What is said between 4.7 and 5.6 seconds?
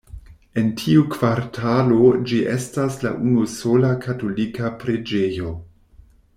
preĝejo.